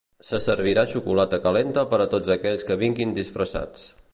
[0.27, 3.87] Se servirà xocolata calenta per a tots aquells que vinguin disfressats.